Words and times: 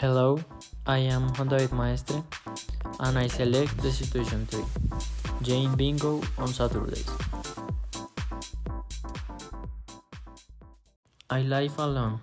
Hello, 0.00 0.40
I 0.86 0.96
am 1.12 1.30
David 1.34 1.72
Maestre 1.72 2.22
and 3.00 3.18
I 3.18 3.26
select 3.26 3.76
the 3.82 3.92
situation 3.92 4.46
3, 4.46 4.64
Jane 5.42 5.76
Bingo 5.76 6.22
on 6.38 6.48
Saturdays. 6.48 7.04
I 11.28 11.42
live 11.42 11.78
alone 11.78 12.18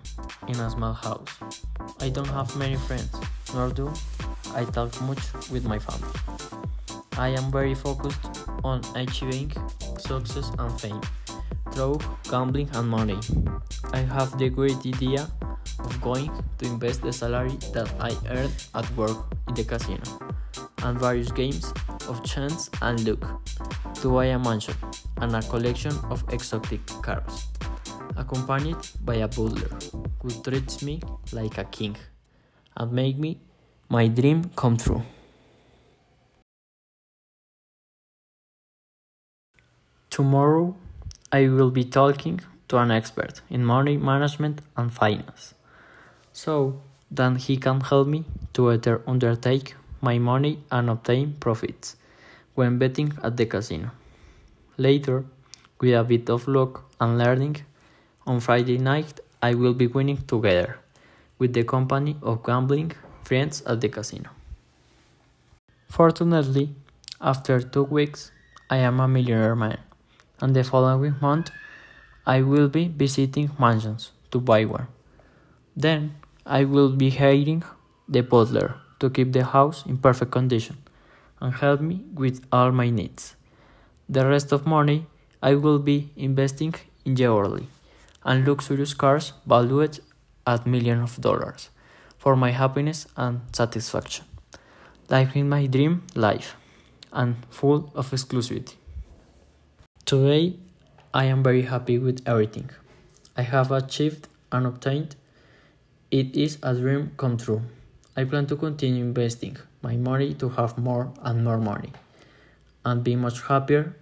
in 0.48 0.58
a 0.58 0.68
small 0.68 0.92
house. 0.92 1.38
I 2.00 2.08
don't 2.08 2.26
have 2.26 2.50
many 2.56 2.74
friends, 2.74 3.14
nor 3.54 3.70
do 3.70 3.92
I 4.56 4.64
talk 4.64 5.00
much 5.02 5.22
with 5.48 5.64
my 5.64 5.78
family. 5.78 6.18
I 7.16 7.28
am 7.28 7.52
very 7.52 7.76
focused 7.76 8.26
on 8.64 8.82
achieving 8.96 9.52
success 9.98 10.50
and 10.58 10.80
fame 10.80 11.00
through 11.70 12.00
gambling 12.28 12.70
and 12.74 12.88
money. 12.88 13.20
I 13.92 13.98
have 13.98 14.36
the 14.36 14.48
great 14.48 14.84
idea 14.84 15.30
of 15.80 16.00
going 16.00 16.30
to 16.58 16.66
invest 16.66 17.02
the 17.02 17.12
salary 17.12 17.56
that 17.72 17.90
I 18.00 18.16
earn 18.28 18.50
at 18.74 18.90
work 18.96 19.18
in 19.48 19.54
the 19.54 19.64
casino 19.64 20.02
and 20.82 20.98
various 20.98 21.30
games 21.32 21.72
of 22.08 22.24
chance 22.24 22.70
and 22.82 23.06
luck 23.06 23.40
to 24.00 24.12
buy 24.12 24.26
a 24.26 24.38
mansion 24.38 24.74
and 25.18 25.34
a 25.34 25.42
collection 25.42 25.92
of 26.10 26.24
exotic 26.30 26.84
cars, 27.02 27.46
accompanied 28.16 28.76
by 29.04 29.16
a 29.16 29.28
butler 29.28 29.70
who 30.22 30.30
treats 30.42 30.82
me 30.82 31.00
like 31.32 31.58
a 31.58 31.64
king 31.64 31.96
and 32.76 32.92
make 32.92 33.18
me 33.18 33.40
my 33.88 34.06
dream 34.06 34.50
come 34.54 34.76
true. 34.76 35.02
Tomorrow 40.10 40.76
I 41.32 41.48
will 41.48 41.70
be 41.70 41.84
talking 41.84 42.40
to 42.68 42.78
an 42.78 42.90
expert 42.90 43.40
in 43.50 43.64
money 43.64 43.96
management 43.96 44.60
and 44.76 44.92
finance 44.92 45.54
so 46.38 46.80
that 47.10 47.36
he 47.46 47.56
can 47.56 47.80
help 47.80 48.06
me 48.06 48.24
to 48.52 48.70
better 48.70 49.02
undertake 49.08 49.74
my 50.00 50.18
money 50.18 50.54
and 50.70 50.88
obtain 50.88 51.34
profits 51.40 51.96
when 52.54 52.78
betting 52.78 53.12
at 53.24 53.36
the 53.36 53.46
casino. 53.46 53.90
Later, 54.76 55.24
with 55.80 55.94
a 55.94 56.04
bit 56.04 56.30
of 56.30 56.46
luck 56.46 56.84
and 57.00 57.18
learning, 57.18 57.56
on 58.24 58.38
Friday 58.38 58.78
night 58.78 59.18
I 59.42 59.54
will 59.54 59.74
be 59.74 59.88
winning 59.88 60.22
together 60.32 60.78
with 61.40 61.54
the 61.54 61.64
company 61.64 62.16
of 62.22 62.44
gambling 62.44 62.92
friends 63.24 63.62
at 63.62 63.80
the 63.80 63.88
casino. 63.88 64.30
Fortunately, 65.88 66.70
after 67.20 67.60
two 67.60 67.82
weeks, 67.82 68.30
I 68.70 68.76
am 68.76 69.00
a 69.00 69.08
millionaire 69.08 69.56
man, 69.56 69.78
and 70.40 70.54
the 70.54 70.62
following 70.62 71.16
month 71.20 71.50
I 72.24 72.42
will 72.42 72.68
be 72.68 72.86
visiting 72.86 73.50
mansions 73.58 74.12
to 74.30 74.38
buy 74.38 74.64
one. 74.64 74.86
Then 75.76 76.14
I 76.48 76.64
will 76.64 76.88
be 76.88 77.10
hiring 77.10 77.62
the 78.08 78.22
butler 78.22 78.76
to 79.00 79.10
keep 79.10 79.32
the 79.34 79.44
house 79.44 79.84
in 79.84 79.98
perfect 79.98 80.30
condition 80.30 80.78
and 81.42 81.52
help 81.52 81.82
me 81.82 82.04
with 82.14 82.40
all 82.50 82.72
my 82.72 82.88
needs. 82.88 83.36
The 84.08 84.26
rest 84.26 84.50
of 84.50 84.66
money 84.66 85.04
I 85.42 85.56
will 85.56 85.78
be 85.78 86.10
investing 86.16 86.74
in 87.04 87.16
jewelry 87.16 87.66
and 88.24 88.48
luxurious 88.48 88.94
cars 88.94 89.34
valued 89.46 90.00
at 90.46 90.66
millions 90.66 91.10
of 91.10 91.20
dollars 91.20 91.68
for 92.16 92.34
my 92.34 92.50
happiness 92.50 93.06
and 93.14 93.42
satisfaction. 93.52 94.24
Living 95.10 95.50
my 95.50 95.66
dream 95.66 96.06
life 96.14 96.56
and 97.12 97.36
full 97.50 97.92
of 97.94 98.10
exclusivity. 98.10 98.76
Today 100.06 100.56
I 101.12 101.24
am 101.24 101.42
very 101.42 101.62
happy 101.62 101.98
with 101.98 102.26
everything 102.26 102.70
I 103.36 103.42
have 103.42 103.70
achieved 103.70 104.28
and 104.50 104.66
obtained 104.66 105.14
it 106.10 106.36
is 106.36 106.58
a 106.62 106.74
dream 106.74 107.12
come 107.16 107.36
true. 107.36 107.62
I 108.16 108.24
plan 108.24 108.46
to 108.46 108.56
continue 108.56 109.04
investing 109.04 109.56
my 109.82 109.96
money 109.96 110.34
to 110.34 110.48
have 110.50 110.78
more 110.78 111.12
and 111.22 111.44
more 111.44 111.58
money 111.58 111.92
and 112.84 113.04
be 113.04 113.14
much 113.16 113.42
happier, 113.42 113.94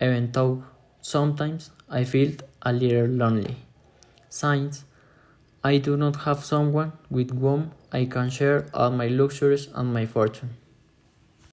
even 0.00 0.32
though 0.32 0.64
sometimes 1.00 1.70
I 1.88 2.04
feel 2.04 2.32
a 2.62 2.72
little 2.72 3.06
lonely. 3.06 3.56
Since 4.28 4.84
I 5.62 5.78
do 5.78 5.96
not 5.96 6.16
have 6.26 6.44
someone 6.44 6.92
with 7.10 7.38
whom 7.38 7.72
I 7.92 8.04
can 8.06 8.30
share 8.30 8.66
all 8.74 8.90
my 8.90 9.08
luxuries 9.08 9.68
and 9.74 9.92
my 9.94 10.06
fortune. 10.06 10.56